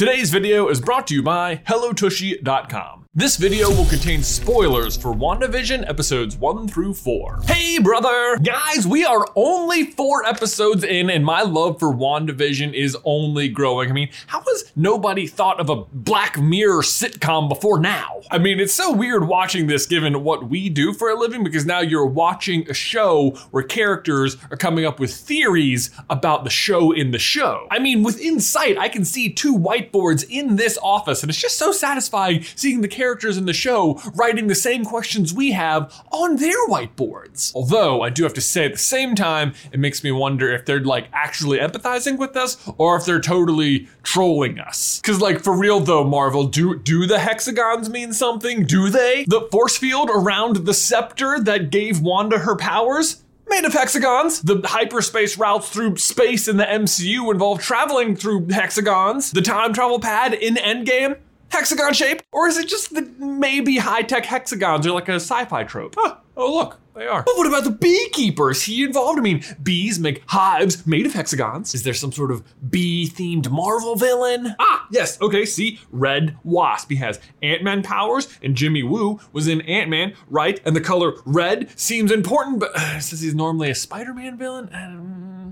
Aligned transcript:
Today's 0.00 0.30
video 0.30 0.68
is 0.68 0.80
brought 0.80 1.06
to 1.08 1.14
you 1.14 1.22
by 1.22 1.56
HelloTushy.com. 1.56 3.04
This 3.12 3.36
video 3.36 3.68
will 3.70 3.86
contain 3.86 4.22
spoilers 4.22 4.96
for 4.96 5.12
WandaVision 5.12 5.88
episodes 5.88 6.36
1 6.36 6.68
through 6.68 6.94
4. 6.94 7.40
Hey, 7.42 7.80
brother! 7.80 8.38
Guys, 8.40 8.86
we 8.86 9.04
are 9.04 9.26
only 9.34 9.90
four 9.90 10.24
episodes 10.24 10.84
in, 10.84 11.10
and 11.10 11.24
my 11.24 11.42
love 11.42 11.80
for 11.80 11.92
WandaVision 11.92 12.72
is 12.72 12.96
only 13.02 13.48
growing. 13.48 13.90
I 13.90 13.92
mean, 13.92 14.10
how 14.28 14.42
has 14.42 14.70
nobody 14.76 15.26
thought 15.26 15.58
of 15.58 15.68
a 15.70 15.86
Black 15.92 16.38
Mirror 16.38 16.82
sitcom 16.82 17.48
before 17.48 17.80
now? 17.80 18.20
I 18.30 18.38
mean, 18.38 18.60
it's 18.60 18.74
so 18.74 18.92
weird 18.92 19.26
watching 19.26 19.66
this 19.66 19.86
given 19.86 20.22
what 20.22 20.48
we 20.48 20.68
do 20.68 20.94
for 20.94 21.10
a 21.10 21.18
living 21.18 21.42
because 21.42 21.66
now 21.66 21.80
you're 21.80 22.06
watching 22.06 22.70
a 22.70 22.74
show 22.74 23.30
where 23.50 23.64
characters 23.64 24.36
are 24.52 24.56
coming 24.56 24.84
up 24.84 25.00
with 25.00 25.12
theories 25.12 25.90
about 26.10 26.44
the 26.44 26.50
show 26.50 26.92
in 26.92 27.10
the 27.10 27.18
show. 27.18 27.66
I 27.72 27.80
mean, 27.80 28.04
within 28.04 28.38
sight, 28.38 28.78
I 28.78 28.88
can 28.88 29.04
see 29.04 29.32
two 29.32 29.58
whiteboards 29.58 30.24
in 30.30 30.54
this 30.54 30.78
office, 30.80 31.24
and 31.24 31.30
it's 31.30 31.40
just 31.40 31.58
so 31.58 31.72
satisfying 31.72 32.44
seeing 32.54 32.82
the 32.82 32.99
characters 33.00 33.38
in 33.38 33.46
the 33.46 33.54
show 33.54 33.98
writing 34.14 34.46
the 34.46 34.54
same 34.54 34.84
questions 34.84 35.32
we 35.32 35.52
have 35.52 35.90
on 36.12 36.36
their 36.36 36.68
whiteboards. 36.68 37.50
Although 37.54 38.02
I 38.02 38.10
do 38.10 38.24
have 38.24 38.34
to 38.34 38.42
say 38.42 38.66
at 38.66 38.72
the 38.72 38.78
same 38.78 39.14
time, 39.14 39.54
it 39.72 39.80
makes 39.80 40.04
me 40.04 40.12
wonder 40.12 40.52
if 40.52 40.66
they're 40.66 40.84
like 40.84 41.08
actually 41.14 41.58
empathizing 41.58 42.18
with 42.18 42.36
us 42.36 42.58
or 42.76 42.96
if 42.96 43.06
they're 43.06 43.18
totally 43.18 43.88
trolling 44.02 44.58
us. 44.58 45.00
Cause 45.02 45.18
like 45.18 45.40
for 45.42 45.56
real 45.56 45.80
though, 45.80 46.04
Marvel, 46.04 46.44
do 46.44 46.78
do 46.78 47.06
the 47.06 47.20
hexagons 47.20 47.88
mean 47.88 48.12
something? 48.12 48.64
Do 48.66 48.90
they? 48.90 49.24
The 49.26 49.48
force 49.50 49.78
field 49.78 50.10
around 50.12 50.56
the 50.66 50.74
scepter 50.74 51.40
that 51.40 51.70
gave 51.70 52.02
Wanda 52.02 52.40
her 52.40 52.54
powers? 52.54 53.22
made 53.48 53.64
of 53.64 53.72
hexagons. 53.72 54.42
The 54.42 54.62
hyperspace 54.64 55.36
routes 55.36 55.70
through 55.70 55.96
space 55.96 56.46
in 56.46 56.56
the 56.56 56.64
MCU 56.64 57.32
involve 57.32 57.60
traveling 57.60 58.14
through 58.14 58.46
hexagons. 58.50 59.32
The 59.32 59.42
time 59.42 59.74
travel 59.74 59.98
pad 59.98 60.34
in 60.34 60.54
Endgame 60.54 61.16
hexagon 61.50 61.92
shaped? 61.92 62.24
Or 62.32 62.48
is 62.48 62.56
it 62.56 62.68
just 62.68 62.94
the 62.94 63.02
maybe 63.18 63.76
high 63.78 64.02
tech 64.02 64.24
hexagons 64.24 64.86
are 64.86 64.92
like 64.92 65.08
a 65.08 65.14
sci 65.14 65.44
fi 65.44 65.64
trope? 65.64 65.94
Huh. 65.98 66.16
Oh, 66.36 66.54
look, 66.54 66.78
they 66.94 67.06
are. 67.06 67.22
But 67.22 67.36
what 67.36 67.46
about 67.46 67.64
the 67.64 67.70
beekeepers? 67.70 68.62
He 68.62 68.82
involved? 68.82 69.18
I 69.18 69.22
mean, 69.22 69.44
bees 69.62 69.98
make 69.98 70.22
hives 70.26 70.86
made 70.86 71.04
of 71.04 71.12
hexagons. 71.12 71.74
Is 71.74 71.82
there 71.82 71.92
some 71.92 72.12
sort 72.12 72.30
of 72.30 72.42
bee 72.70 73.10
themed 73.12 73.50
Marvel 73.50 73.94
villain? 73.94 74.54
Ah, 74.58 74.86
yes, 74.90 75.20
okay, 75.20 75.44
see, 75.44 75.80
Red 75.90 76.38
Wasp. 76.42 76.88
He 76.88 76.96
has 76.96 77.20
Ant 77.42 77.62
Man 77.62 77.82
powers, 77.82 78.38
and 78.42 78.54
Jimmy 78.54 78.82
Woo 78.82 79.20
was 79.32 79.48
in 79.48 79.60
Ant 79.62 79.90
Man, 79.90 80.14
right? 80.28 80.60
And 80.64 80.74
the 80.74 80.80
color 80.80 81.14
red 81.26 81.78
seems 81.78 82.10
important, 82.10 82.60
but 82.60 82.74
uh, 82.74 83.00
since 83.00 83.20
he's 83.20 83.34
normally 83.34 83.68
a 83.70 83.74
Spider 83.74 84.14
Man 84.14 84.38
villain, 84.38 84.70
um, 84.72 85.09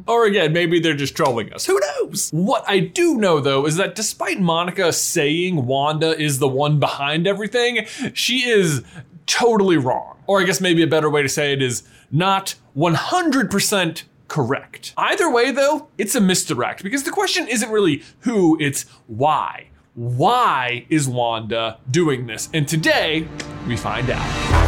or 0.08 0.24
again, 0.24 0.52
maybe 0.52 0.80
they're 0.80 0.94
just 0.94 1.14
trolling 1.14 1.52
us. 1.52 1.66
Who 1.66 1.78
knows? 1.78 2.30
What 2.30 2.64
I 2.66 2.80
do 2.80 3.16
know 3.16 3.40
though 3.40 3.66
is 3.66 3.76
that 3.76 3.94
despite 3.94 4.40
Monica 4.40 4.92
saying 4.92 5.66
Wanda 5.66 6.18
is 6.18 6.38
the 6.38 6.48
one 6.48 6.80
behind 6.80 7.26
everything, 7.26 7.86
she 8.14 8.48
is 8.48 8.82
totally 9.26 9.76
wrong. 9.76 10.16
Or 10.26 10.40
I 10.40 10.44
guess 10.44 10.60
maybe 10.60 10.82
a 10.82 10.86
better 10.86 11.08
way 11.08 11.22
to 11.22 11.28
say 11.28 11.52
it 11.52 11.62
is 11.62 11.84
not 12.10 12.54
100% 12.76 14.02
correct. 14.28 14.92
Either 14.96 15.30
way, 15.30 15.50
though, 15.50 15.88
it's 15.96 16.14
a 16.14 16.20
misdirect 16.20 16.82
because 16.82 17.04
the 17.04 17.10
question 17.10 17.48
isn't 17.48 17.70
really 17.70 18.02
who, 18.20 18.58
it's 18.60 18.84
why. 19.06 19.68
Why 19.94 20.86
is 20.88 21.08
Wanda 21.08 21.78
doing 21.90 22.26
this? 22.26 22.48
And 22.52 22.68
today, 22.68 23.26
we 23.66 23.76
find 23.76 24.08
out. 24.10 24.67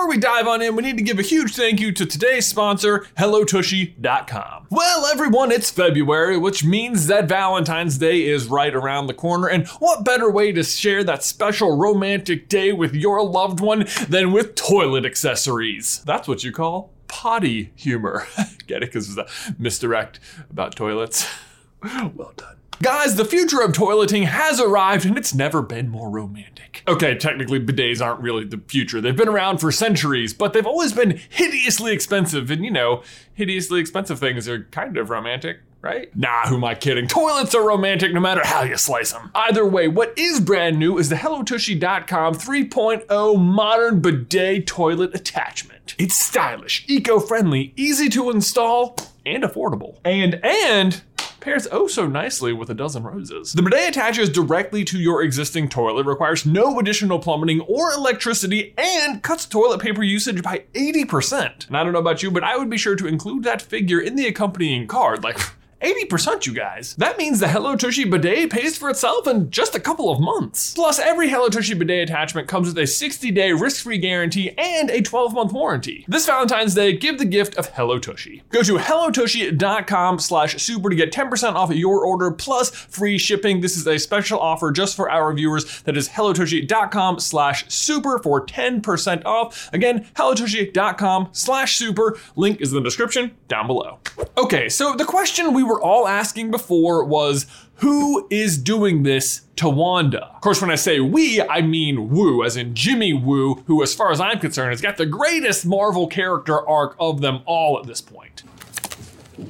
Before 0.00 0.08
we 0.08 0.16
dive 0.16 0.48
on 0.48 0.62
in, 0.62 0.74
we 0.76 0.82
need 0.82 0.96
to 0.96 1.04
give 1.04 1.18
a 1.18 1.22
huge 1.22 1.54
thank 1.54 1.78
you 1.78 1.92
to 1.92 2.06
today's 2.06 2.46
sponsor, 2.46 3.00
HelloTushy.com. 3.18 4.68
Well, 4.70 5.04
everyone, 5.04 5.52
it's 5.52 5.70
February, 5.70 6.38
which 6.38 6.64
means 6.64 7.06
that 7.08 7.28
Valentine's 7.28 7.98
Day 7.98 8.24
is 8.24 8.46
right 8.46 8.74
around 8.74 9.08
the 9.08 9.14
corner, 9.14 9.46
and 9.46 9.68
what 9.78 10.02
better 10.02 10.30
way 10.30 10.52
to 10.52 10.64
share 10.64 11.04
that 11.04 11.22
special 11.22 11.76
romantic 11.76 12.48
day 12.48 12.72
with 12.72 12.94
your 12.94 13.22
loved 13.22 13.60
one 13.60 13.86
than 14.08 14.32
with 14.32 14.54
toilet 14.54 15.04
accessories? 15.04 16.02
That's 16.06 16.26
what 16.26 16.44
you 16.44 16.50
call 16.50 16.94
potty 17.06 17.72
humor. 17.76 18.26
Get 18.66 18.82
it? 18.82 18.86
Because 18.86 19.18
it's 19.18 19.18
a 19.18 19.54
misdirect 19.58 20.18
about 20.48 20.76
toilets. 20.76 21.28
well 22.14 22.32
done. 22.38 22.56
Guys, 22.82 23.16
the 23.16 23.26
future 23.26 23.60
of 23.60 23.72
toileting 23.72 24.24
has 24.24 24.58
arrived 24.58 25.04
and 25.04 25.18
it's 25.18 25.34
never 25.34 25.60
been 25.60 25.90
more 25.90 26.08
romantic. 26.08 26.82
Okay, 26.88 27.14
technically, 27.14 27.60
bidets 27.60 28.00
aren't 28.00 28.22
really 28.22 28.46
the 28.46 28.56
future. 28.68 29.02
They've 29.02 29.14
been 29.14 29.28
around 29.28 29.58
for 29.58 29.70
centuries, 29.70 30.32
but 30.32 30.54
they've 30.54 30.66
always 30.66 30.94
been 30.94 31.20
hideously 31.28 31.92
expensive. 31.92 32.50
And 32.50 32.64
you 32.64 32.70
know, 32.70 33.02
hideously 33.34 33.80
expensive 33.80 34.18
things 34.18 34.48
are 34.48 34.64
kind 34.70 34.96
of 34.96 35.10
romantic 35.10 35.58
right? 35.82 36.14
Nah, 36.14 36.46
who 36.46 36.56
am 36.56 36.64
I 36.64 36.74
kidding? 36.74 37.06
Toilets 37.06 37.54
are 37.54 37.66
romantic 37.66 38.12
no 38.12 38.20
matter 38.20 38.42
how 38.44 38.62
you 38.62 38.76
slice 38.76 39.12
them. 39.12 39.30
Either 39.34 39.64
way, 39.64 39.88
what 39.88 40.12
is 40.18 40.38
brand 40.38 40.78
new 40.78 40.98
is 40.98 41.08
the 41.08 41.16
HelloTushy.com 41.16 42.34
3.0 42.34 43.40
modern 43.40 44.00
bidet 44.00 44.66
toilet 44.66 45.14
attachment. 45.14 45.94
It's 45.98 46.20
stylish, 46.20 46.84
eco-friendly, 46.86 47.72
easy 47.76 48.10
to 48.10 48.28
install, 48.28 48.94
and 49.24 49.42
affordable. 49.42 49.98
And 50.04 50.34
and 50.44 51.02
pairs 51.40 51.66
oh 51.72 51.86
so 51.86 52.06
nicely 52.06 52.52
with 52.52 52.70
a 52.70 52.74
dozen 52.74 53.02
roses. 53.02 53.52
The 53.52 53.62
bidet 53.62 53.88
attaches 53.88 54.28
directly 54.28 54.84
to 54.84 54.98
your 54.98 55.22
existing 55.22 55.68
toilet, 55.68 56.06
requires 56.06 56.46
no 56.46 56.78
additional 56.78 57.18
plumbing 57.18 57.60
or 57.62 57.92
electricity, 57.92 58.74
and 58.76 59.22
cuts 59.22 59.46
toilet 59.46 59.80
paper 59.80 60.02
usage 60.02 60.42
by 60.42 60.64
80%. 60.74 61.66
And 61.68 61.76
I 61.76 61.84
don't 61.84 61.92
know 61.92 61.98
about 61.98 62.22
you, 62.22 62.30
but 62.30 62.44
I 62.44 62.56
would 62.56 62.70
be 62.70 62.78
sure 62.78 62.96
to 62.96 63.06
include 63.06 63.44
that 63.44 63.62
figure 63.62 64.00
in 64.00 64.16
the 64.16 64.26
accompanying 64.26 64.86
card. 64.86 65.22
Like, 65.24 65.38
80% 65.80 66.46
you 66.46 66.52
guys. 66.52 66.94
That 66.96 67.16
means 67.16 67.40
the 67.40 67.48
Hello 67.48 67.74
Tushy 67.74 68.04
bidet 68.04 68.50
pays 68.50 68.76
for 68.76 68.90
itself 68.90 69.26
in 69.26 69.50
just 69.50 69.74
a 69.74 69.80
couple 69.80 70.10
of 70.10 70.20
months. 70.20 70.74
Plus, 70.74 70.98
every 70.98 71.28
Hello 71.28 71.48
Tushy 71.48 71.74
bidet 71.74 72.08
attachment 72.10 72.48
comes 72.48 72.68
with 72.68 72.78
a 72.78 72.82
60-day 72.82 73.52
risk-free 73.52 73.98
guarantee 73.98 74.50
and 74.58 74.90
a 74.90 75.00
12-month 75.00 75.52
warranty. 75.52 76.04
This 76.06 76.26
Valentine's 76.26 76.74
Day, 76.74 76.96
give 76.96 77.18
the 77.18 77.24
gift 77.24 77.56
of 77.56 77.68
Hello 77.70 77.98
Tushy. 77.98 78.42
Go 78.50 78.62
to 78.62 78.76
hellotushy.com 78.76 80.18
slash 80.18 80.62
super 80.62 80.90
to 80.90 80.96
get 80.96 81.12
10% 81.12 81.54
off 81.54 81.74
your 81.74 82.04
order 82.04 82.30
plus 82.30 82.70
free 82.70 83.16
shipping. 83.16 83.60
This 83.60 83.76
is 83.76 83.86
a 83.86 83.98
special 83.98 84.38
offer 84.38 84.70
just 84.70 84.96
for 84.96 85.10
our 85.10 85.32
viewers. 85.32 85.82
That 85.82 85.96
is 85.96 86.10
hellotushy.com 86.10 87.20
slash 87.20 87.68
super 87.72 88.18
for 88.18 88.44
10% 88.44 89.24
off. 89.24 89.70
Again, 89.72 90.06
hellotushy.com 90.14 91.30
slash 91.32 91.76
super. 91.76 92.18
Link 92.36 92.60
is 92.60 92.72
in 92.72 92.76
the 92.76 92.84
description 92.84 93.34
down 93.48 93.66
below. 93.66 93.98
Okay, 94.36 94.68
so 94.68 94.94
the 94.94 95.04
question 95.04 95.54
we 95.54 95.62
were 95.70 95.80
all 95.80 96.08
asking 96.08 96.50
before 96.50 97.04
was 97.04 97.46
who 97.76 98.26
is 98.28 98.58
doing 98.58 99.04
this 99.04 99.42
to 99.56 99.68
Wanda? 99.68 100.26
Of 100.26 100.40
course, 100.40 100.60
when 100.60 100.70
I 100.70 100.74
say 100.74 101.00
we, 101.00 101.40
I 101.40 101.62
mean 101.62 102.10
Woo, 102.10 102.44
as 102.44 102.56
in 102.56 102.74
Jimmy 102.74 103.12
Woo, 103.12 103.62
who, 103.66 103.82
as 103.82 103.94
far 103.94 104.10
as 104.10 104.20
I'm 104.20 104.38
concerned, 104.38 104.70
has 104.70 104.80
got 104.80 104.96
the 104.96 105.06
greatest 105.06 105.64
Marvel 105.64 106.06
character 106.06 106.66
arc 106.68 106.96
of 106.98 107.20
them 107.20 107.40
all 107.46 107.78
at 107.78 107.86
this 107.86 108.00
point. 108.00 108.42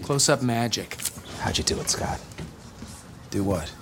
Close 0.02 0.28
up 0.28 0.42
magic. 0.42 0.96
How'd 1.40 1.58
you 1.58 1.64
do 1.64 1.80
it, 1.80 1.88
Scott? 1.88 2.20
Do 3.30 3.42
what? 3.42 3.72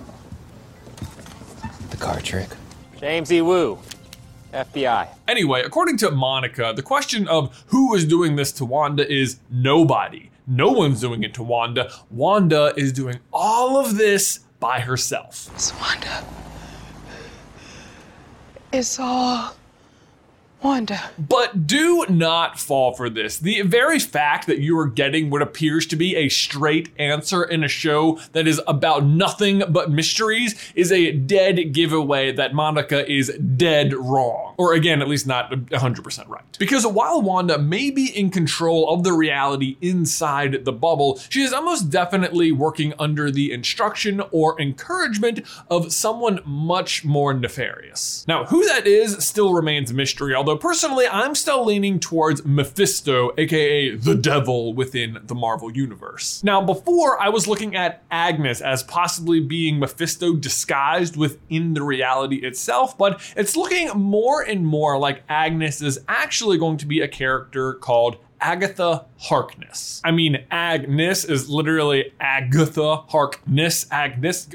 The 1.89 1.97
card 1.97 2.23
trick. 2.23 2.49
James 2.99 3.31
E. 3.31 3.41
Woo, 3.41 3.77
FBI. 4.53 5.09
Anyway, 5.27 5.61
according 5.61 5.97
to 5.97 6.11
Monica, 6.11 6.73
the 6.75 6.81
question 6.81 7.27
of 7.27 7.63
who 7.67 7.93
is 7.93 8.05
doing 8.05 8.35
this 8.35 8.51
to 8.53 8.65
Wanda 8.65 9.07
is 9.11 9.39
nobody. 9.51 10.28
No 10.51 10.71
one's 10.71 10.99
doing 10.99 11.21
it 11.21 11.35
to 11.35 11.43
Wanda. 11.43 11.91
Wanda 12.09 12.73
is 12.75 12.91
doing 12.91 13.19
all 13.31 13.77
of 13.77 13.97
this 13.97 14.39
by 14.59 14.79
herself. 14.79 15.47
It's 15.53 15.71
Wanda. 15.79 16.25
It's 18.73 18.99
all 18.99 19.55
Wanda. 20.63 20.99
But 21.19 21.67
do 21.67 22.03
not 22.09 22.59
fall 22.59 22.95
for 22.95 23.11
this. 23.11 23.37
The 23.37 23.61
very 23.61 23.99
fact 23.99 24.47
that 24.47 24.57
you 24.57 24.77
are 24.79 24.87
getting 24.87 25.29
what 25.29 25.43
appears 25.43 25.85
to 25.85 25.95
be 25.95 26.15
a 26.15 26.29
straight 26.29 26.89
answer 26.97 27.43
in 27.43 27.63
a 27.63 27.67
show 27.67 28.19
that 28.31 28.47
is 28.47 28.59
about 28.67 29.05
nothing 29.05 29.61
but 29.69 29.91
mysteries 29.91 30.59
is 30.73 30.91
a 30.91 31.11
dead 31.11 31.73
giveaway 31.73 32.31
that 32.31 32.55
Monica 32.55 33.07
is 33.09 33.29
dead 33.37 33.93
wrong. 33.93 34.48
Or 34.59 34.73
again, 34.73 35.01
at 35.01 35.07
least 35.07 35.25
not 35.25 35.49
100% 35.49 36.27
right. 36.27 36.43
Because 36.59 36.85
while 36.85 37.21
Wanda 37.21 37.57
may 37.57 37.89
be 37.89 38.07
in 38.07 38.29
control 38.29 38.89
of 38.89 39.05
the 39.05 39.13
reality 39.13 39.77
inside 39.79 40.65
the 40.65 40.73
bubble, 40.73 41.17
she 41.29 41.43
is 41.43 41.53
almost 41.53 41.89
definitely 41.89 42.51
working 42.51 42.93
under 42.99 43.31
the 43.31 43.53
instruction 43.53 44.21
or 44.31 44.59
encouragement 44.59 45.45
of 45.71 45.93
someone 45.93 46.41
much 46.45 47.05
more 47.05 47.33
nefarious. 47.33 48.25
Now, 48.27 48.43
who 48.43 48.65
that 48.65 48.85
is 48.85 49.23
still 49.25 49.53
remains 49.53 49.91
a 49.91 49.93
mystery, 49.93 50.35
although 50.35 50.57
personally 50.57 51.07
I'm 51.07 51.35
still 51.35 51.63
leaning 51.63 51.97
towards 51.97 52.43
Mephisto, 52.43 53.31
aka 53.37 53.95
the 53.95 54.15
devil 54.15 54.73
within 54.73 55.19
the 55.23 55.35
Marvel 55.35 55.71
Universe. 55.71 56.43
Now, 56.43 56.61
before 56.61 57.17
I 57.21 57.29
was 57.29 57.47
looking 57.47 57.77
at 57.77 58.03
Agnes 58.11 58.59
as 58.59 58.83
possibly 58.83 59.39
being 59.39 59.79
Mephisto 59.79 60.33
disguised 60.33 61.15
within 61.15 61.75
the 61.75 61.81
reality 61.83 62.45
itself, 62.45 62.97
but 62.97 63.21
it's 63.37 63.55
looking 63.55 63.87
more 63.89 64.48
and 64.49 64.65
more 64.65 64.97
like 64.97 65.23
Agnes 65.29 65.81
is 65.81 65.99
actually 66.07 66.57
going 66.57 66.77
to 66.77 66.85
be 66.85 67.01
a 67.01 67.07
character 67.07 67.75
called 67.75 68.17
Agatha 68.41 69.05
Harkness. 69.17 70.01
I 70.03 70.11
mean, 70.11 70.43
Agnes 70.49 71.23
is 71.25 71.49
literally 71.49 72.11
Agatha 72.19 72.97
Harkness. 73.07 73.85
Agnes. 73.91 74.49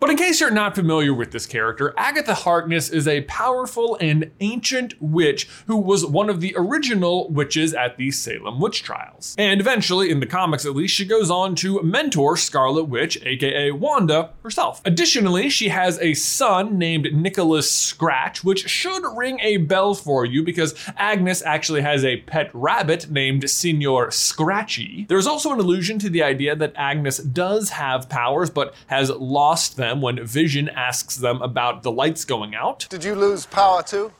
But 0.00 0.08
in 0.08 0.16
case 0.16 0.40
you're 0.40 0.50
not 0.50 0.74
familiar 0.74 1.12
with 1.12 1.30
this 1.30 1.44
character, 1.44 1.92
Agatha 1.94 2.32
Harkness 2.32 2.88
is 2.88 3.06
a 3.06 3.20
powerful 3.22 3.98
and 4.00 4.30
ancient 4.40 4.94
witch 4.98 5.46
who 5.66 5.76
was 5.76 6.06
one 6.06 6.30
of 6.30 6.40
the 6.40 6.54
original 6.56 7.28
witches 7.28 7.74
at 7.74 7.98
the 7.98 8.10
Salem 8.10 8.60
witch 8.60 8.82
trials. 8.82 9.34
And 9.36 9.60
eventually, 9.60 10.08
in 10.08 10.20
the 10.20 10.26
comics 10.26 10.64
at 10.64 10.74
least, 10.74 10.94
she 10.94 11.04
goes 11.04 11.30
on 11.30 11.54
to 11.56 11.82
mentor 11.82 12.38
Scarlet 12.38 12.84
Witch, 12.84 13.22
aka 13.26 13.72
Wanda, 13.72 14.30
herself. 14.42 14.80
Additionally, 14.86 15.50
she 15.50 15.68
has 15.68 15.98
a 15.98 16.14
son 16.14 16.78
named 16.78 17.12
Nicholas 17.12 17.70
Scratch, 17.70 18.42
which 18.42 18.70
should 18.70 19.02
ring 19.14 19.38
a 19.42 19.58
bell 19.58 19.92
for 19.92 20.24
you 20.24 20.42
because 20.42 20.74
Agnes 20.96 21.42
actually 21.42 21.82
has 21.82 22.06
a 22.06 22.22
pet 22.22 22.50
rabbit 22.54 23.10
named 23.10 23.42
Señor 23.42 24.14
Scratchy. 24.14 25.04
There's 25.10 25.26
also 25.26 25.52
an 25.52 25.60
allusion 25.60 25.98
to 25.98 26.08
the 26.08 26.22
idea 26.22 26.56
that 26.56 26.72
Agnes 26.74 27.18
does 27.18 27.68
have 27.70 28.08
powers 28.08 28.48
but 28.48 28.72
has 28.86 29.10
lost 29.10 29.76
them 29.90 30.00
when 30.00 30.24
Vision 30.24 30.68
asks 30.68 31.16
them 31.16 31.42
about 31.42 31.82
the 31.82 31.90
lights 31.90 32.24
going 32.24 32.54
out. 32.54 32.86
Did 32.88 33.04
you 33.04 33.14
lose 33.14 33.46
power 33.46 33.82
too? 33.82 34.12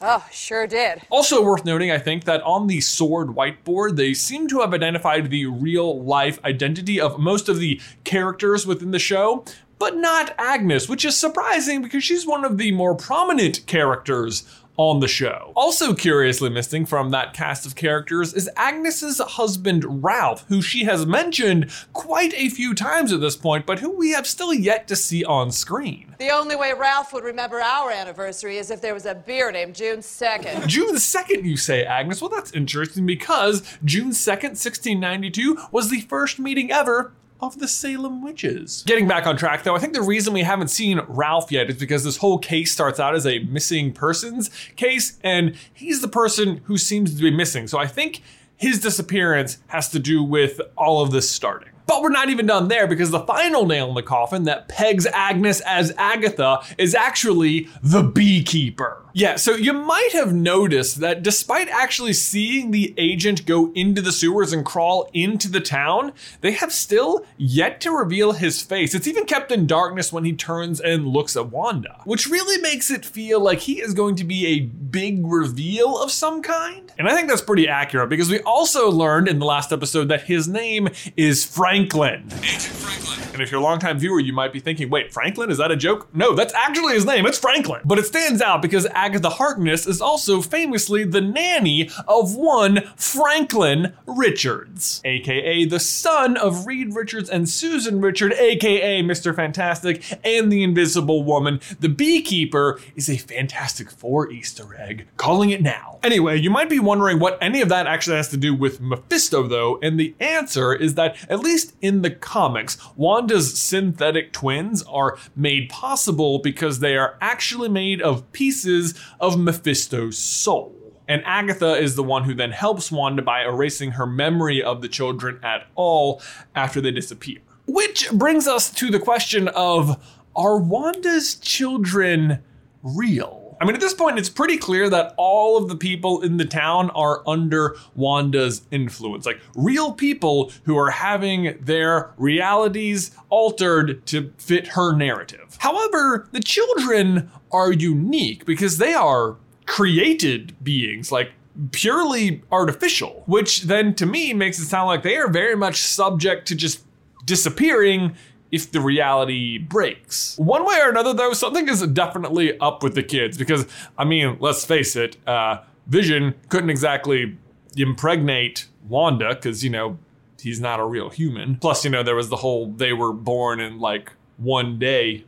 Oh, 0.00 0.24
sure 0.30 0.66
did. 0.66 1.02
Also 1.10 1.42
worth 1.42 1.64
noting, 1.64 1.90
I 1.90 1.98
think, 1.98 2.24
that 2.24 2.42
on 2.42 2.68
the 2.68 2.80
sword 2.80 3.28
whiteboard, 3.28 3.96
they 3.96 4.14
seem 4.14 4.46
to 4.48 4.60
have 4.60 4.72
identified 4.72 5.28
the 5.28 5.46
real 5.46 6.02
life 6.02 6.38
identity 6.44 7.00
of 7.00 7.18
most 7.18 7.48
of 7.48 7.58
the 7.58 7.80
characters 8.04 8.64
within 8.64 8.92
the 8.92 9.00
show, 9.00 9.44
but 9.78 9.96
not 9.96 10.34
Agnes, 10.38 10.88
which 10.88 11.04
is 11.04 11.16
surprising 11.16 11.82
because 11.82 12.04
she's 12.04 12.26
one 12.26 12.44
of 12.44 12.58
the 12.58 12.70
more 12.72 12.94
prominent 12.94 13.66
characters 13.66 14.44
on 14.78 15.00
the 15.00 15.08
show. 15.08 15.52
Also 15.56 15.92
curiously 15.92 16.48
missing 16.48 16.86
from 16.86 17.10
that 17.10 17.34
cast 17.34 17.66
of 17.66 17.74
characters 17.74 18.32
is 18.32 18.48
Agnes's 18.56 19.18
husband 19.18 20.02
Ralph, 20.02 20.46
who 20.48 20.62
she 20.62 20.84
has 20.84 21.04
mentioned 21.04 21.70
quite 21.92 22.32
a 22.34 22.48
few 22.48 22.74
times 22.74 23.12
at 23.12 23.20
this 23.20 23.36
point, 23.36 23.66
but 23.66 23.80
who 23.80 23.90
we 23.90 24.12
have 24.12 24.26
still 24.26 24.54
yet 24.54 24.86
to 24.88 24.96
see 24.96 25.24
on 25.24 25.50
screen. 25.50 26.14
The 26.18 26.30
only 26.30 26.54
way 26.56 26.72
Ralph 26.72 27.12
would 27.12 27.24
remember 27.24 27.60
our 27.60 27.90
anniversary 27.90 28.56
is 28.56 28.70
if 28.70 28.80
there 28.80 28.94
was 28.94 29.04
a 29.04 29.16
beer 29.16 29.50
named 29.50 29.74
June 29.74 29.98
2nd. 29.98 30.68
June 30.68 30.94
2nd, 30.94 31.44
you 31.44 31.56
say, 31.56 31.84
Agnes? 31.84 32.22
Well, 32.22 32.30
that's 32.30 32.52
interesting 32.52 33.04
because 33.04 33.62
June 33.84 34.10
2nd, 34.10 34.54
1692 34.54 35.58
was 35.72 35.90
the 35.90 36.00
first 36.02 36.38
meeting 36.38 36.70
ever 36.70 37.12
of 37.40 37.58
the 37.58 37.68
Salem 37.68 38.22
witches. 38.22 38.82
Getting 38.86 39.06
back 39.06 39.26
on 39.26 39.36
track 39.36 39.62
though, 39.62 39.76
I 39.76 39.78
think 39.78 39.92
the 39.92 40.02
reason 40.02 40.32
we 40.32 40.42
haven't 40.42 40.68
seen 40.68 41.00
Ralph 41.08 41.52
yet 41.52 41.70
is 41.70 41.76
because 41.76 42.04
this 42.04 42.18
whole 42.18 42.38
case 42.38 42.72
starts 42.72 42.98
out 42.98 43.14
as 43.14 43.26
a 43.26 43.40
missing 43.40 43.92
persons 43.92 44.50
case, 44.76 45.18
and 45.22 45.54
he's 45.72 46.00
the 46.00 46.08
person 46.08 46.60
who 46.64 46.76
seems 46.78 47.14
to 47.14 47.22
be 47.22 47.30
missing. 47.30 47.66
So 47.68 47.78
I 47.78 47.86
think 47.86 48.22
his 48.58 48.80
disappearance 48.80 49.58
has 49.68 49.88
to 49.90 49.98
do 49.98 50.22
with 50.22 50.60
all 50.76 51.00
of 51.00 51.10
this 51.10 51.30
starting. 51.30 51.70
But 51.86 52.02
we're 52.02 52.10
not 52.10 52.28
even 52.28 52.44
done 52.44 52.68
there 52.68 52.86
because 52.86 53.10
the 53.10 53.20
final 53.20 53.64
nail 53.64 53.88
in 53.88 53.94
the 53.94 54.02
coffin 54.02 54.42
that 54.42 54.68
pegs 54.68 55.06
Agnes 55.06 55.62
as 55.62 55.90
Agatha 55.96 56.60
is 56.76 56.94
actually 56.94 57.68
the 57.82 58.02
beekeeper. 58.02 59.02
Yeah, 59.14 59.36
so 59.36 59.56
you 59.56 59.72
might 59.72 60.12
have 60.12 60.32
noticed 60.32 61.00
that 61.00 61.22
despite 61.22 61.68
actually 61.70 62.12
seeing 62.12 62.70
the 62.70 62.94
agent 62.98 63.46
go 63.46 63.72
into 63.72 64.02
the 64.02 64.12
sewers 64.12 64.52
and 64.52 64.64
crawl 64.64 65.10
into 65.12 65.50
the 65.50 65.60
town, 65.60 66.12
they 66.42 66.52
have 66.52 66.72
still 66.72 67.24
yet 67.36 67.80
to 67.80 67.90
reveal 67.90 68.32
his 68.32 68.60
face. 68.62 68.94
It's 68.94 69.08
even 69.08 69.24
kept 69.24 69.50
in 69.50 69.66
darkness 69.66 70.12
when 70.12 70.24
he 70.24 70.34
turns 70.34 70.80
and 70.80 71.08
looks 71.08 71.36
at 71.36 71.50
Wanda, 71.50 72.02
which 72.04 72.28
really 72.28 72.60
makes 72.60 72.90
it 72.90 73.04
feel 73.04 73.40
like 73.40 73.60
he 73.60 73.80
is 73.80 73.94
going 73.94 74.14
to 74.16 74.24
be 74.24 74.46
a 74.46 74.60
big 74.60 75.26
reveal 75.26 75.98
of 75.98 76.12
some 76.12 76.42
kind. 76.42 76.92
And 76.98 77.08
I 77.08 77.14
think 77.14 77.28
that's 77.28 77.40
pretty 77.40 77.66
accurate 77.66 78.10
because 78.10 78.28
we 78.28 78.40
also 78.48 78.90
learned 78.90 79.28
in 79.28 79.38
the 79.38 79.44
last 79.44 79.72
episode 79.72 80.08
that 80.08 80.22
his 80.22 80.48
name 80.48 80.88
is 81.16 81.44
Franklin. 81.44 82.24
Agent 82.42 82.62
Franklin. 82.62 83.28
And 83.38 83.44
if 83.44 83.52
you're 83.52 83.60
a 83.60 83.62
longtime 83.62 84.00
viewer, 84.00 84.18
you 84.18 84.32
might 84.32 84.52
be 84.52 84.58
thinking, 84.58 84.90
wait, 84.90 85.12
Franklin? 85.12 85.48
Is 85.48 85.58
that 85.58 85.70
a 85.70 85.76
joke? 85.76 86.08
No, 86.12 86.34
that's 86.34 86.54
actually 86.54 86.94
his 86.94 87.04
name. 87.04 87.24
It's 87.24 87.38
Franklin. 87.38 87.82
But 87.84 87.98
it 87.98 88.06
stands 88.06 88.42
out 88.42 88.62
because 88.62 88.86
Agatha 88.86 89.30
Harkness 89.30 89.86
is 89.86 90.00
also 90.00 90.40
famously 90.40 91.04
the 91.04 91.20
nanny 91.20 91.88
of 92.08 92.34
one 92.34 92.80
Franklin 92.96 93.94
Richards, 94.06 95.00
aka 95.04 95.66
the 95.66 95.78
son 95.78 96.36
of 96.36 96.66
Reed 96.66 96.96
Richards 96.96 97.30
and 97.30 97.48
Susan 97.48 98.00
Richard, 98.00 98.32
aka 98.32 99.02
Mr. 99.02 99.36
Fantastic 99.36 100.02
and 100.24 100.50
the 100.50 100.64
Invisible 100.64 101.22
Woman. 101.22 101.60
The 101.78 101.88
beekeeper 101.88 102.80
is 102.96 103.08
a 103.08 103.18
Fantastic 103.18 103.90
Four 103.90 104.32
Easter 104.32 104.74
egg. 104.76 105.06
Calling 105.16 105.50
it 105.50 105.62
now. 105.62 105.98
Anyway, 106.02 106.40
you 106.40 106.50
might 106.50 106.68
be 106.68 106.80
wondering 106.80 107.20
what 107.20 107.38
any 107.40 107.60
of 107.60 107.68
that 107.68 107.86
actually 107.86 108.16
has 108.16 108.28
to 108.30 108.36
do 108.38 108.54
with 108.54 108.80
Mephisto, 108.80 109.46
though, 109.46 109.78
and 109.82 109.98
the 109.98 110.14
answer 110.20 110.72
is 110.72 110.94
that, 110.94 111.16
at 111.28 111.40
least 111.40 111.74
in 111.80 112.02
the 112.02 112.10
comics, 112.10 112.78
Wanda's 112.96 113.58
synthetic 113.58 114.32
twins 114.32 114.82
are 114.84 115.18
made 115.36 115.68
possible 115.68 116.38
because 116.38 116.80
they 116.80 116.96
are 116.96 117.16
actually 117.20 117.68
made 117.68 118.00
of 118.00 118.30
pieces 118.32 118.94
of 119.20 119.38
Mephisto's 119.38 120.18
soul. 120.18 120.74
And 121.08 121.22
Agatha 121.24 121.74
is 121.74 121.96
the 121.96 122.02
one 122.02 122.24
who 122.24 122.34
then 122.34 122.52
helps 122.52 122.92
Wanda 122.92 123.22
by 123.22 123.42
erasing 123.42 123.92
her 123.92 124.06
memory 124.06 124.62
of 124.62 124.82
the 124.82 124.88
children 124.88 125.40
at 125.42 125.66
all 125.74 126.20
after 126.54 126.82
they 126.82 126.90
disappear. 126.90 127.38
Which 127.66 128.10
brings 128.12 128.46
us 128.46 128.70
to 128.72 128.90
the 128.90 129.00
question 129.00 129.48
of 129.48 130.02
are 130.36 130.58
Wanda's 130.58 131.34
children 131.34 132.40
real? 132.82 133.47
I 133.60 133.64
mean, 133.64 133.74
at 133.74 133.80
this 133.80 133.94
point, 133.94 134.18
it's 134.18 134.28
pretty 134.28 134.56
clear 134.56 134.88
that 134.88 135.14
all 135.16 135.56
of 135.56 135.68
the 135.68 135.76
people 135.76 136.22
in 136.22 136.36
the 136.36 136.44
town 136.44 136.90
are 136.90 137.22
under 137.28 137.76
Wanda's 137.94 138.62
influence. 138.70 139.26
Like 139.26 139.40
real 139.56 139.92
people 139.92 140.52
who 140.64 140.78
are 140.78 140.90
having 140.90 141.58
their 141.60 142.10
realities 142.16 143.10
altered 143.30 144.06
to 144.06 144.32
fit 144.38 144.68
her 144.68 144.94
narrative. 144.94 145.56
However, 145.58 146.28
the 146.32 146.40
children 146.40 147.30
are 147.50 147.72
unique 147.72 148.44
because 148.44 148.78
they 148.78 148.94
are 148.94 149.36
created 149.66 150.56
beings, 150.62 151.10
like 151.10 151.32
purely 151.72 152.42
artificial, 152.52 153.24
which 153.26 153.62
then 153.62 153.94
to 153.94 154.06
me 154.06 154.32
makes 154.32 154.58
it 154.58 154.66
sound 154.66 154.86
like 154.86 155.02
they 155.02 155.16
are 155.16 155.28
very 155.28 155.56
much 155.56 155.82
subject 155.82 156.46
to 156.48 156.54
just 156.54 156.84
disappearing 157.24 158.14
if 158.50 158.70
the 158.70 158.80
reality 158.80 159.58
breaks. 159.58 160.36
One 160.38 160.64
way 160.64 160.78
or 160.80 160.90
another, 160.90 161.12
though, 161.12 161.32
something 161.32 161.68
is 161.68 161.86
definitely 161.88 162.58
up 162.58 162.82
with 162.82 162.94
the 162.94 163.02
kids 163.02 163.36
because, 163.36 163.66
I 163.96 164.04
mean, 164.04 164.38
let's 164.40 164.64
face 164.64 164.96
it, 164.96 165.16
uh, 165.26 165.58
Vision 165.86 166.34
couldn't 166.48 166.70
exactly 166.70 167.36
impregnate 167.76 168.68
Wanda 168.88 169.34
because, 169.34 169.64
you 169.64 169.70
know, 169.70 169.98
he's 170.40 170.60
not 170.60 170.80
a 170.80 170.84
real 170.84 171.10
human. 171.10 171.56
Plus, 171.56 171.84
you 171.84 171.90
know, 171.90 172.02
there 172.02 172.14
was 172.16 172.28
the 172.28 172.36
whole 172.36 172.72
they 172.72 172.92
were 172.92 173.12
born 173.12 173.60
in 173.60 173.78
like 173.78 174.12
one 174.36 174.78
day 174.78 175.24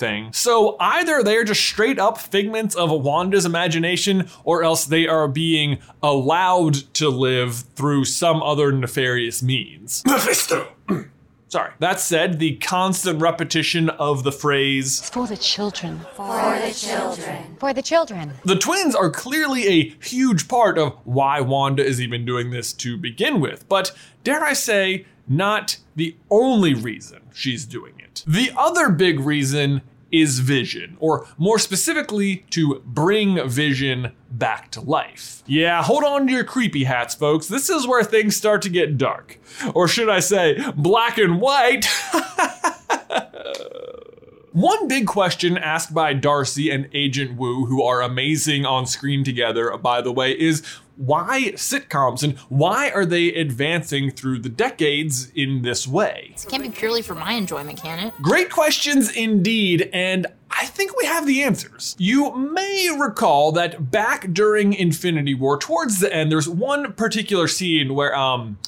thing. 0.00 0.32
So 0.32 0.76
either 0.80 1.22
they 1.22 1.36
are 1.36 1.44
just 1.44 1.60
straight 1.60 1.98
up 1.98 2.18
figments 2.18 2.74
of 2.74 2.90
Wanda's 2.90 3.44
imagination, 3.44 4.28
or 4.44 4.64
else 4.64 4.84
they 4.86 5.06
are 5.06 5.28
being 5.28 5.78
allowed 6.02 6.74
to 6.94 7.08
live 7.08 7.64
through 7.76 8.06
some 8.06 8.42
other 8.42 8.72
nefarious 8.72 9.42
means. 9.42 10.02
Mephisto! 10.06 10.72
Sorry. 11.50 11.72
That 11.80 11.98
said, 11.98 12.38
the 12.38 12.54
constant 12.56 13.20
repetition 13.20 13.90
of 13.90 14.22
the 14.22 14.30
phrase 14.30 15.10
For 15.10 15.26
the 15.26 15.36
children. 15.36 16.02
For 16.14 16.60
the 16.64 16.72
children. 16.72 17.56
For 17.58 17.74
the 17.74 17.82
children. 17.82 18.34
the 18.44 18.54
twins 18.54 18.94
are 18.94 19.10
clearly 19.10 19.66
a 19.66 19.94
huge 20.00 20.46
part 20.46 20.78
of 20.78 20.92
why 21.02 21.40
Wanda 21.40 21.84
is 21.84 22.00
even 22.00 22.24
doing 22.24 22.50
this 22.50 22.72
to 22.74 22.96
begin 22.96 23.40
with, 23.40 23.68
but 23.68 23.90
dare 24.22 24.44
I 24.44 24.52
say, 24.52 25.06
not 25.26 25.78
the 25.96 26.14
only 26.30 26.72
reason 26.72 27.22
she's 27.34 27.64
doing 27.64 27.94
it. 27.98 28.22
The 28.28 28.52
other 28.56 28.88
big 28.88 29.18
reason 29.18 29.82
is 30.12 30.40
Vision, 30.40 30.96
or 31.00 31.26
more 31.38 31.58
specifically, 31.58 32.44
to 32.50 32.82
bring 32.84 33.48
Vision 33.48 34.12
back 34.30 34.70
to 34.72 34.80
life. 34.80 35.42
Yeah, 35.46 35.82
hold 35.82 36.04
on 36.04 36.26
to 36.26 36.32
your 36.32 36.44
creepy 36.44 36.84
hats, 36.84 37.14
folks. 37.14 37.48
This 37.48 37.68
is 37.68 37.86
where 37.86 38.04
things 38.04 38.36
start 38.36 38.62
to 38.62 38.68
get 38.68 38.98
dark. 38.98 39.38
Or 39.74 39.88
should 39.88 40.08
I 40.08 40.20
say, 40.20 40.62
black 40.76 41.18
and 41.18 41.40
white. 41.40 41.86
One 44.52 44.88
big 44.88 45.06
question 45.06 45.56
asked 45.56 45.94
by 45.94 46.12
Darcy 46.12 46.70
and 46.70 46.88
Agent 46.92 47.36
Woo, 47.36 47.66
who 47.66 47.82
are 47.82 48.02
amazing 48.02 48.66
on 48.66 48.86
screen 48.86 49.24
together, 49.24 49.76
by 49.76 50.00
the 50.00 50.12
way, 50.12 50.32
is 50.32 50.64
why 50.96 51.52
sitcoms 51.54 52.22
and 52.22 52.36
why 52.48 52.90
are 52.90 53.06
they 53.06 53.28
advancing 53.28 54.10
through 54.10 54.40
the 54.40 54.48
decades 54.48 55.30
in 55.34 55.62
this 55.62 55.86
way? 55.88 56.34
It 56.36 56.46
can't 56.48 56.62
be 56.62 56.68
purely 56.68 57.00
for 57.00 57.14
my 57.14 57.32
enjoyment, 57.32 57.80
can 57.80 58.08
it? 58.08 58.14
Great 58.20 58.50
questions 58.50 59.10
indeed, 59.16 59.88
and 59.92 60.26
I 60.50 60.60
I 60.60 60.66
think 60.66 60.94
we 60.94 61.06
have 61.06 61.26
the 61.26 61.42
answers. 61.42 61.96
You 61.98 62.36
may 62.36 62.94
recall 62.98 63.50
that 63.52 63.90
back 63.90 64.30
during 64.30 64.74
Infinity 64.74 65.32
War, 65.32 65.56
towards 65.56 66.00
the 66.00 66.12
end, 66.14 66.30
there's 66.30 66.50
one 66.50 66.92
particular 66.92 67.48
scene 67.48 67.94
where 67.94 68.14
um 68.14 68.58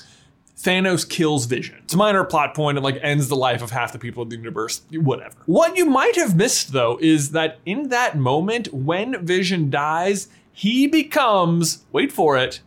Thanos 0.62 1.09
kills 1.09 1.47
Vision. 1.47 1.76
It's 1.83 1.95
a 1.95 1.97
minor 1.97 2.25
plot 2.25 2.54
point 2.54 2.78
and 2.78 2.85
like 2.85 2.99
ends 3.02 3.28
the 3.28 3.37
life 3.37 3.62
of 3.62 3.71
half 3.71 3.92
the 3.92 3.99
people 3.99 4.23
in 4.23 4.28
the 4.28 4.37
universe, 4.37 4.83
whatever. 4.92 5.35
What 5.47 5.76
you 5.76 5.87
might 5.87 6.16
have 6.16 6.37
missed 6.37 6.73
though 6.73 6.99
is 7.00 7.33
that 7.33 7.59
in 7.66 7.88
that 7.88 8.16
moment 8.16 8.73
when 8.73 9.25
Vision 9.26 9.71
dies, 9.71 10.28
he 10.52 10.87
becomes, 10.87 11.85
wait 11.90 12.12
for 12.12 12.37
it, 12.37 12.61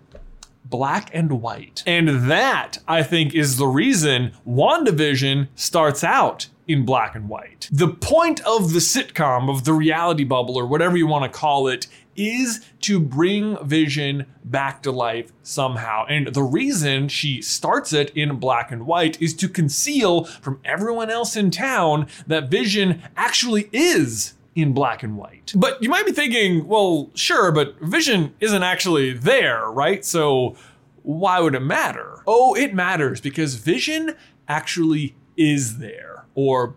black 0.66 1.10
and 1.14 1.42
white. 1.42 1.84
And 1.86 2.30
that, 2.30 2.80
I 2.88 3.04
think, 3.04 3.34
is 3.34 3.58
the 3.58 3.68
reason 3.68 4.34
WandaVision 4.46 5.48
starts 5.56 6.04
out 6.04 6.48
in 6.68 6.84
black 6.84 7.16
and 7.16 7.30
white. 7.30 7.70
The 7.72 7.90
point 7.90 8.42
of 8.42 8.74
the 8.74 8.80
sitcom, 8.80 9.50
of 9.50 9.66
the 9.66 9.74
reality 9.74 10.24
bubble, 10.24 10.58
or 10.58 10.66
whatever 10.66 10.98
you 10.98 11.08
want 11.08 11.32
to 11.32 11.40
call 11.40 11.68
it, 11.68 11.88
is 12.16 12.66
to 12.82 13.00
bring 13.00 13.58
Vision 13.66 14.26
back 14.44 14.84
to 14.84 14.92
life 14.92 15.32
somehow. 15.44 16.06
And 16.08 16.28
the 16.28 16.44
reason 16.44 17.08
she 17.08 17.42
starts 17.42 17.94
it 17.94 18.12
in 18.12 18.38
black 18.38 18.72
and 18.72 18.86
white 18.86 19.22
is 19.22 19.34
to 19.36 19.50
conceal 19.50 20.26
from 20.26 20.60
everyone 20.64 21.10
else 21.10 21.36
in 21.36 21.52
town 21.52 22.08
that 22.28 22.50
Vision 22.50 23.02
actually 23.16 23.70
is 23.72 24.34
in 24.56 24.74
black 24.74 25.04
and 25.04 25.18
white. 25.18 25.54
But 25.56 25.84
you 25.84 25.90
might 25.90 26.06
be 26.06 26.14
thinking, 26.14 26.68
well, 26.68 27.12
sure, 27.14 27.52
but 27.52 27.76
Vision 27.82 28.34
isn't 28.40 28.64
actually 28.64 29.14
there, 29.14 29.70
right? 29.70 30.06
So 30.06 30.56
why 31.04 31.40
would 31.40 31.56
it 31.56 31.60
matter? 31.60 32.24
Oh, 32.26 32.56
it 32.56 32.74
matters 32.74 33.22
because 33.22 33.56
Vision 33.56 34.16
actually 34.48 35.16
is 35.38 35.80
there, 35.80 36.26
or 36.34 36.76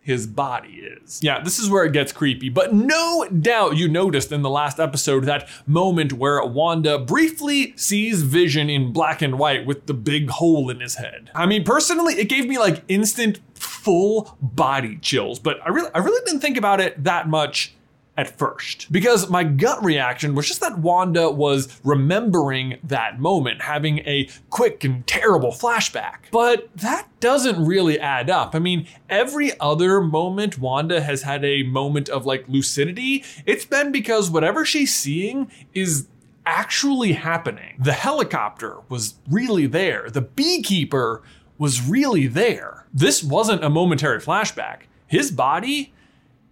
his 0.00 0.26
body 0.26 0.82
is. 1.02 1.20
Yeah, 1.22 1.42
this 1.42 1.58
is 1.58 1.68
where 1.68 1.84
it 1.84 1.92
gets 1.92 2.12
creepy, 2.12 2.48
but 2.48 2.72
no 2.72 3.28
doubt 3.28 3.76
you 3.76 3.88
noticed 3.88 4.32
in 4.32 4.42
the 4.42 4.50
last 4.50 4.80
episode 4.80 5.24
that 5.24 5.48
moment 5.66 6.14
where 6.14 6.42
Wanda 6.44 6.98
briefly 6.98 7.74
sees 7.76 8.22
Vision 8.22 8.70
in 8.70 8.92
black 8.92 9.22
and 9.22 9.38
white 9.38 9.66
with 9.66 9.86
the 9.86 9.94
big 9.94 10.30
hole 10.30 10.70
in 10.70 10.80
his 10.80 10.96
head. 10.96 11.30
I 11.34 11.46
mean, 11.46 11.64
personally, 11.64 12.14
it 12.14 12.28
gave 12.28 12.46
me 12.46 12.58
like 12.58 12.82
instant 12.88 13.40
full 13.54 14.36
body 14.40 14.96
chills, 14.98 15.38
but 15.38 15.58
I 15.64 15.68
really 15.68 15.90
I 15.94 15.98
really 15.98 16.22
didn't 16.24 16.40
think 16.40 16.56
about 16.56 16.80
it 16.80 17.04
that 17.04 17.28
much 17.28 17.74
at 18.16 18.38
first. 18.38 18.90
Because 18.92 19.30
my 19.30 19.44
gut 19.44 19.82
reaction 19.82 20.34
was 20.34 20.46
just 20.46 20.60
that 20.60 20.78
Wanda 20.78 21.30
was 21.30 21.80
remembering 21.84 22.78
that 22.84 23.18
moment, 23.18 23.62
having 23.62 24.00
a 24.00 24.28
quick 24.50 24.84
and 24.84 25.06
terrible 25.06 25.52
flashback. 25.52 26.16
But 26.30 26.68
that 26.76 27.08
doesn't 27.20 27.64
really 27.64 27.98
add 27.98 28.28
up. 28.28 28.54
I 28.54 28.58
mean, 28.58 28.86
every 29.08 29.58
other 29.58 30.00
moment 30.00 30.58
Wanda 30.58 31.00
has 31.00 31.22
had 31.22 31.44
a 31.44 31.62
moment 31.62 32.08
of 32.08 32.26
like 32.26 32.44
lucidity, 32.48 33.24
it's 33.46 33.64
been 33.64 33.92
because 33.92 34.30
whatever 34.30 34.64
she's 34.64 34.94
seeing 34.94 35.50
is 35.72 36.06
actually 36.44 37.12
happening. 37.12 37.76
The 37.78 37.92
helicopter 37.92 38.78
was 38.88 39.14
really 39.30 39.66
there. 39.66 40.10
The 40.10 40.22
beekeeper 40.22 41.22
was 41.58 41.80
really 41.86 42.26
there. 42.26 42.86
This 42.92 43.22
wasn't 43.22 43.64
a 43.64 43.70
momentary 43.70 44.18
flashback. 44.18 44.80
His 45.06 45.30
body 45.30 45.92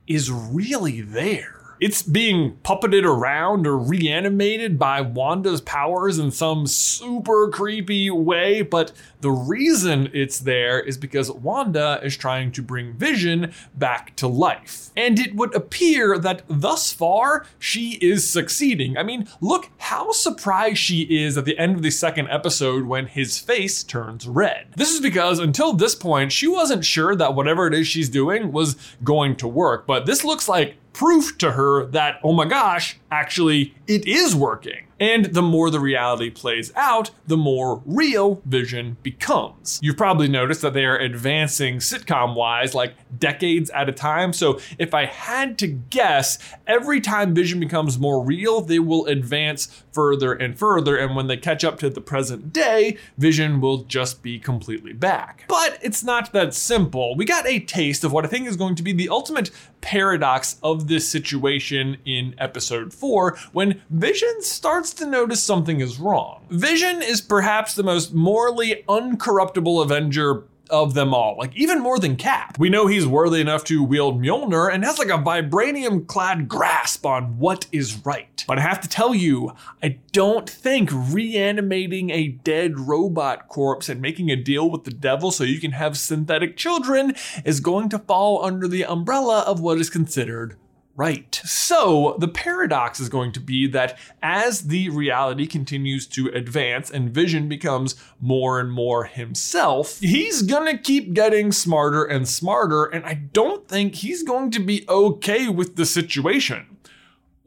is 0.08 0.30
really 0.30 1.00
there. 1.02 1.57
It's 1.80 2.02
being 2.02 2.58
puppeted 2.64 3.04
around 3.04 3.66
or 3.66 3.78
reanimated 3.78 4.78
by 4.78 5.00
Wanda's 5.00 5.60
powers 5.60 6.18
in 6.18 6.30
some 6.30 6.66
super 6.66 7.48
creepy 7.48 8.10
way, 8.10 8.62
but 8.62 8.92
the 9.20 9.30
reason 9.30 10.10
it's 10.12 10.40
there 10.40 10.80
is 10.80 10.96
because 10.96 11.30
Wanda 11.30 12.00
is 12.02 12.16
trying 12.16 12.52
to 12.52 12.62
bring 12.62 12.94
Vision 12.94 13.52
back 13.74 14.16
to 14.16 14.26
life. 14.26 14.90
And 14.96 15.18
it 15.18 15.34
would 15.34 15.54
appear 15.54 16.18
that 16.18 16.42
thus 16.48 16.92
far, 16.92 17.46
she 17.58 17.92
is 18.00 18.28
succeeding. 18.28 18.96
I 18.96 19.02
mean, 19.02 19.28
look 19.40 19.70
how 19.78 20.12
surprised 20.12 20.78
she 20.78 21.02
is 21.02 21.38
at 21.38 21.44
the 21.44 21.58
end 21.58 21.76
of 21.76 21.82
the 21.82 21.90
second 21.90 22.28
episode 22.28 22.84
when 22.84 23.06
his 23.06 23.38
face 23.38 23.82
turns 23.84 24.26
red. 24.26 24.66
This 24.76 24.92
is 24.92 25.00
because 25.00 25.38
until 25.38 25.72
this 25.72 25.94
point, 25.94 26.32
she 26.32 26.48
wasn't 26.48 26.84
sure 26.84 27.14
that 27.14 27.34
whatever 27.34 27.66
it 27.66 27.74
is 27.74 27.86
she's 27.86 28.08
doing 28.08 28.52
was 28.52 28.76
going 29.04 29.36
to 29.36 29.48
work, 29.48 29.86
but 29.86 30.06
this 30.06 30.24
looks 30.24 30.48
like 30.48 30.76
proof 30.92 31.38
to 31.38 31.52
her 31.52 31.86
that, 31.86 32.20
oh 32.22 32.32
my 32.32 32.44
gosh, 32.44 32.98
actually, 33.10 33.74
it 33.86 34.06
is 34.06 34.34
working. 34.34 34.87
And 35.00 35.26
the 35.26 35.42
more 35.42 35.70
the 35.70 35.80
reality 35.80 36.30
plays 36.30 36.72
out, 36.74 37.10
the 37.26 37.36
more 37.36 37.82
real 37.86 38.42
Vision 38.44 38.96
becomes. 39.02 39.78
You've 39.82 39.96
probably 39.96 40.28
noticed 40.28 40.62
that 40.62 40.74
they 40.74 40.84
are 40.84 40.98
advancing 40.98 41.76
sitcom 41.76 42.34
wise 42.34 42.74
like 42.74 42.94
decades 43.18 43.70
at 43.70 43.88
a 43.88 43.92
time. 43.92 44.32
So 44.32 44.60
if 44.78 44.94
I 44.94 45.06
had 45.06 45.58
to 45.58 45.66
guess, 45.66 46.38
every 46.66 47.00
time 47.00 47.34
Vision 47.34 47.60
becomes 47.60 47.98
more 47.98 48.22
real, 48.22 48.60
they 48.60 48.78
will 48.78 49.06
advance 49.06 49.84
further 49.92 50.32
and 50.32 50.58
further. 50.58 50.96
And 50.96 51.14
when 51.14 51.26
they 51.26 51.36
catch 51.36 51.64
up 51.64 51.78
to 51.80 51.90
the 51.90 52.00
present 52.00 52.52
day, 52.52 52.96
Vision 53.16 53.60
will 53.60 53.78
just 53.84 54.22
be 54.22 54.38
completely 54.38 54.92
back. 54.92 55.44
But 55.48 55.78
it's 55.82 56.02
not 56.02 56.32
that 56.32 56.54
simple. 56.54 57.16
We 57.16 57.24
got 57.24 57.46
a 57.46 57.60
taste 57.60 58.04
of 58.04 58.12
what 58.12 58.24
I 58.24 58.28
think 58.28 58.48
is 58.48 58.56
going 58.56 58.74
to 58.76 58.82
be 58.82 58.92
the 58.92 59.08
ultimate 59.08 59.50
paradox 59.80 60.58
of 60.62 60.88
this 60.88 61.08
situation 61.08 61.98
in 62.04 62.34
episode 62.38 62.92
4 62.92 63.36
when 63.52 63.80
Vision 63.90 64.42
starts 64.42 64.87
to 64.94 65.06
notice 65.06 65.42
something 65.42 65.80
is 65.80 65.98
wrong. 65.98 66.44
Vision 66.50 67.02
is 67.02 67.20
perhaps 67.20 67.74
the 67.74 67.82
most 67.82 68.12
morally 68.12 68.84
uncorruptible 68.88 69.82
Avenger 69.82 70.44
of 70.70 70.94
them 70.94 71.14
all, 71.14 71.36
like 71.38 71.56
even 71.56 71.80
more 71.80 71.98
than 71.98 72.16
Cap. 72.16 72.58
We 72.58 72.68
know 72.68 72.86
he's 72.86 73.06
worthy 73.06 73.40
enough 73.40 73.64
to 73.64 73.82
wield 73.82 74.20
Mjolnir 74.20 74.72
and 74.72 74.84
has 74.84 74.98
like 74.98 75.08
a 75.08 75.12
vibranium 75.12 76.06
clad 76.06 76.48
grasp 76.48 77.06
on 77.06 77.38
what 77.38 77.66
is 77.72 78.04
right. 78.04 78.44
But 78.46 78.58
I 78.58 78.62
have 78.62 78.80
to 78.82 78.88
tell 78.88 79.14
you, 79.14 79.52
I 79.82 79.98
don't 80.12 80.48
think 80.48 80.90
reanimating 80.92 82.10
a 82.10 82.28
dead 82.28 82.78
robot 82.78 83.48
corpse 83.48 83.88
and 83.88 84.00
making 84.00 84.30
a 84.30 84.36
deal 84.36 84.70
with 84.70 84.84
the 84.84 84.90
devil 84.90 85.30
so 85.30 85.44
you 85.44 85.60
can 85.60 85.72
have 85.72 85.96
synthetic 85.96 86.56
children 86.56 87.14
is 87.44 87.60
going 87.60 87.88
to 87.90 87.98
fall 87.98 88.44
under 88.44 88.68
the 88.68 88.84
umbrella 88.84 89.40
of 89.40 89.60
what 89.60 89.78
is 89.78 89.90
considered 89.90 90.56
right. 90.98 91.40
So 91.44 92.16
the 92.18 92.28
paradox 92.28 92.98
is 92.98 93.08
going 93.08 93.30
to 93.32 93.40
be 93.40 93.68
that 93.68 93.96
as 94.20 94.62
the 94.62 94.90
reality 94.90 95.46
continues 95.46 96.06
to 96.08 96.26
advance 96.28 96.90
and 96.90 97.08
Vision 97.08 97.48
becomes 97.48 97.94
more 98.20 98.58
and 98.58 98.70
more 98.70 99.04
himself, 99.04 100.00
he's 100.00 100.42
gonna 100.42 100.76
keep 100.76 101.14
getting 101.14 101.52
smarter 101.52 102.04
and 102.04 102.28
smarter, 102.28 102.84
and 102.84 103.06
I 103.06 103.14
don't 103.14 103.66
think 103.68 103.94
he's 103.94 104.24
going 104.24 104.50
to 104.50 104.60
be 104.60 104.84
okay 104.88 105.48
with 105.48 105.76
the 105.76 105.86
situation 105.86 106.77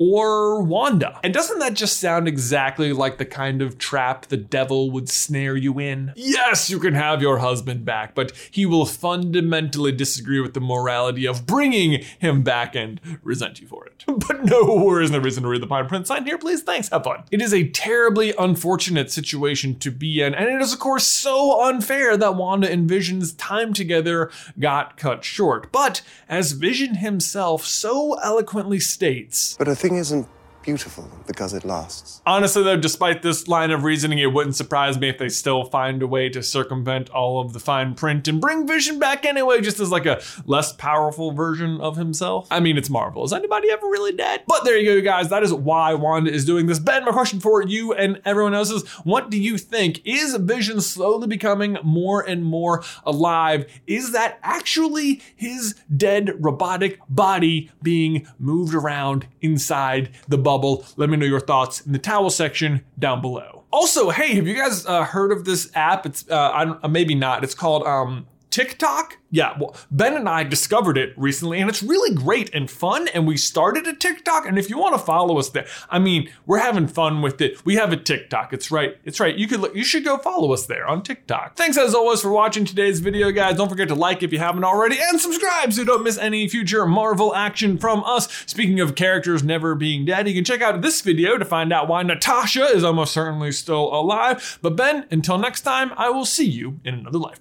or 0.01 0.63
Wanda. 0.63 1.20
And 1.24 1.31
doesn't 1.31 1.60
that 1.60 1.75
just 1.75 2.00
sound 2.00 2.27
exactly 2.27 2.91
like 2.91 3.20
the 3.20 3.25
kind 3.25 3.62
of 3.62 3.77
trap 3.77 4.25
the 4.25 4.38
devil 4.38 4.89
would 4.89 5.08
snare 5.08 5.55
you 5.55 5.77
in? 5.77 6.12
Yes, 6.15 6.72
you 6.72 6.79
can 6.79 6.96
have 6.96 7.22
your 7.22 7.38
husband 7.38 7.86
back, 7.86 8.15
but 8.15 8.31
he 8.50 8.65
will 8.65 8.88
fundamentally 8.88 9.91
disagree 9.91 10.39
with 10.39 10.55
the 10.55 10.60
morality 10.60 11.27
of 11.27 11.46
bringing 11.46 12.03
him 12.17 12.41
back 12.41 12.75
and 12.75 13.00
resent 13.22 13.62
you 13.62 13.67
for 13.67 13.86
it. 13.86 14.03
But 14.31 14.46
no, 14.46 14.63
worries, 14.63 15.12
no 15.12 15.20
reason 15.20 15.43
to 15.43 15.50
read 15.50 15.62
the 15.62 15.67
fine 15.67 15.88
print. 15.88 16.08
Sign 16.08 16.25
here, 16.25 16.38
please. 16.38 16.62
Thanks. 16.63 16.89
Have 16.89 17.03
fun. 17.03 17.24
It 17.31 17.41
is 17.41 17.53
a 17.53 17.67
terribly 17.70 18.34
unfortunate 18.38 19.12
situation 19.12 19.77
to 19.79 19.91
be 19.91 20.22
in, 20.22 20.34
and 20.34 20.50
it 20.50 20.62
is, 20.62 20.74
of 20.74 20.79
course, 20.79 21.05
so 21.05 21.62
unfair 21.63 22.17
that 22.17 22.36
Wanda 22.36 22.72
and 22.72 22.88
Vision's 22.89 23.34
time 23.34 23.74
together 23.74 24.31
got 24.60 24.98
cut 24.98 25.24
short. 25.24 25.72
But 25.72 26.01
as 26.29 26.53
Vision 26.53 26.96
himself 26.96 27.65
so 27.65 28.13
eloquently 28.24 28.79
states, 28.79 29.55
But 29.58 29.67
a 29.67 29.75
thing 29.91 30.00
isn't 30.00 30.27
beautiful 30.62 31.10
because 31.27 31.53
it 31.53 31.65
lasts. 31.65 32.22
Honestly, 32.25 32.63
though, 32.63 32.77
despite 32.77 33.22
this 33.22 33.48
line 33.48 33.72
of 33.72 33.84
reasoning, 33.84 34.20
it 34.20 34.34
wouldn't 34.34 34.56
surprise 34.56 35.00
me 35.00 35.10
if 35.10 35.18
they 35.18 35.30
still 35.30 35.65
find 35.65 36.01
a 36.01 36.08
way 36.08 36.30
to 36.30 36.44
circumvent 36.44 37.10
all 37.10 37.41
of 37.41 37.53
the 37.53 37.60
fine 37.60 37.96
print 37.96 38.27
and 38.27 38.39
bring 38.39 38.68
Vision 38.68 39.00
back 39.00 39.25
anyway, 39.25 39.62
just 39.62 39.80
as 39.80 39.91
like 39.91 40.06
a 40.06 40.22
less 40.46 40.74
powerful 40.74 41.32
version 41.32 41.82
of 41.82 41.98
himself. 41.98 42.48
I 42.51 42.60
mean, 42.60 42.77
it's 42.77 42.89
Marvel. 42.89 43.24
Is 43.24 43.34
anybody 43.34 43.70
ever 43.72 43.88
really 43.88 44.12
dead? 44.12 44.44
But 44.48 44.63
there 44.63 44.77
you 44.77 44.86
go, 44.86 44.96
you 44.96 45.01
guys. 45.01 45.30
That 45.30 45.44
is 45.44 45.53
why 45.53 45.94
Wanda 45.94 46.32
is 46.32 46.46
doing 46.46 46.68
this. 46.68 46.80
Ben, 46.80 47.06
my 47.06 47.12
question 47.12 47.39
for 47.39 47.62
you 47.62 47.94
and 47.94 48.22
everyone 48.25 48.53
else 48.53 48.72
is 48.72 48.88
what 49.03 49.30
do 49.30 49.38
you 49.39 49.58
think? 49.58 50.01
Is 50.06 50.36
Vision 50.36 50.82
slowly 50.82 51.27
becoming 51.27 51.77
more 51.84 52.22
and 52.22 52.44
more 52.44 52.84
alive? 53.03 53.65
Is 53.88 54.12
that 54.12 54.39
actually 54.44 55.22
his 55.36 55.75
dead 55.96 56.34
robotic 56.39 57.00
body 57.10 57.72
being 57.82 58.27
moved 58.38 58.74
around 58.74 59.27
inside 59.41 60.10
the 60.27 60.38
bubble? 60.51 60.86
Let 60.98 61.10
me 61.10 61.17
know 61.17 61.25
your 61.25 61.39
thoughts 61.39 61.81
in 61.81 61.93
the 61.93 62.00
towel 62.00 62.29
section 62.29 62.84
down 63.00 63.22
below. 63.22 63.63
Also, 63.72 64.10
hey, 64.10 64.36
have 64.36 64.48
you 64.48 64.55
guys 64.55 64.86
uh, 64.86 65.03
heard 65.05 65.31
of 65.31 65.46
this 65.46 65.72
app? 65.75 66.05
It's 66.05 66.25
uh, 66.29 66.77
uh, 66.84 66.88
maybe 66.88 67.15
not. 67.15 67.43
It's 67.43 67.55
called 67.55 67.84
um, 67.84 68.27
TikTok? 68.51 69.17
Yeah, 69.34 69.58
well, 69.58 69.75
Ben 69.89 70.15
and 70.15 70.27
I 70.27 70.43
discovered 70.43 70.98
it 70.98 71.13
recently 71.15 71.62
and 71.62 71.70
it's 71.70 71.81
really 71.81 72.13
great 72.13 72.53
and 72.53 72.70
fun. 72.70 73.08
And 73.08 73.25
we 73.25 73.38
started 73.38 73.88
a 73.88 73.96
TikTok. 73.96 74.46
And 74.46 74.60
if 74.60 74.70
you 74.70 74.77
want 74.77 74.93
to 74.93 75.00
follow 75.00 75.39
us 75.39 75.50
there, 75.50 75.65
I 75.89 76.00
mean, 76.00 76.29
we're 76.46 76.60
having 76.60 76.88
fun 76.88 77.22
with 77.22 77.39
it. 77.39 77.65
We 77.65 77.75
have 77.75 77.93
a 77.93 77.98
TikTok. 77.98 78.51
It's 78.51 78.70
right. 78.70 78.98
It's 79.05 79.22
right. 79.22 79.36
You 79.36 79.48
could 79.48 79.62
look, 79.62 79.74
you 79.74 79.86
should 79.86 80.03
go 80.03 80.17
follow 80.17 80.51
us 80.51 80.65
there 80.65 80.86
on 80.86 81.01
TikTok. 81.01 81.55
Thanks 81.55 81.77
as 81.77 81.96
always 81.96 82.22
for 82.22 82.31
watching 82.31 82.65
today's 82.65 83.00
video, 83.00 83.31
guys. 83.31 83.55
Don't 83.55 83.70
forget 83.70 83.88
to 83.88 83.96
like 83.96 84.22
if 84.22 84.34
you 84.34 84.39
haven't 84.39 84.65
already 84.65 84.98
and 85.00 85.20
subscribe 85.20 85.72
so 85.72 85.81
you 85.81 85.88
don't 85.88 86.03
miss 86.03 86.17
any 86.17 86.50
future 86.50 86.86
Marvel 86.86 87.34
action 87.34 87.77
from 87.77 88.03
us. 88.03 88.29
Speaking 88.48 88.81
of 88.81 88.96
characters 88.96 89.43
never 89.43 89.75
being 89.75 90.03
dead, 90.03 90.27
you 90.27 90.34
can 90.34 90.43
check 90.43 90.62
out 90.62 90.81
this 90.81 91.00
video 91.00 91.38
to 91.38 91.46
find 91.46 91.72
out 91.72 91.88
why 91.88 92.03
Natasha 92.03 92.65
is 92.65 92.84
almost 92.84 93.13
certainly 93.13 93.53
still 93.53 93.93
alive. 93.93 94.60
But 94.62 94.75
Ben, 94.75 95.05
until 95.10 95.38
next 95.38 95.62
time, 95.62 95.93
I 95.96 96.10
will 96.10 96.25
see 96.25 96.50
you 96.50 96.81
in 96.84 96.96
another 96.96 97.17
life. 97.17 97.39